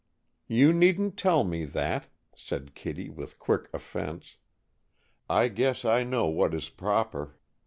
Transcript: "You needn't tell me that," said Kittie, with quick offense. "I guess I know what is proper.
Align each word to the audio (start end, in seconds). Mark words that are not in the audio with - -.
"You 0.47 0.73
needn't 0.73 1.15
tell 1.15 1.43
me 1.43 1.63
that," 1.63 2.07
said 2.35 2.73
Kittie, 2.73 3.11
with 3.11 3.37
quick 3.37 3.69
offense. 3.71 4.37
"I 5.29 5.47
guess 5.47 5.85
I 5.85 6.03
know 6.03 6.25
what 6.25 6.55
is 6.55 6.69
proper. 6.69 7.37